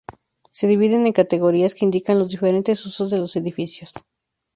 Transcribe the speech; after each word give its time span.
Se 0.49 0.65
dividen 0.65 1.05
en 1.05 1.13
categorías 1.13 1.75
que 1.75 1.85
indican 1.85 2.17
los 2.17 2.29
diferentes 2.31 2.83
usos 2.87 3.11
de 3.11 3.19
los 3.19 3.35
edificios. 3.35 3.93